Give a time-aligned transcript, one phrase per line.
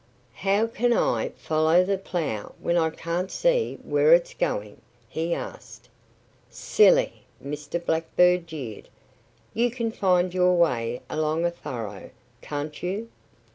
[0.33, 5.89] "How can I follow the plough when I can't see where it's going?" he asked.
[6.49, 7.77] "Silly!" Mr.
[7.85, 8.89] Blackbird jeered.
[9.53, 12.09] "You can find your way along a furrow,
[12.41, 13.09] can't you?"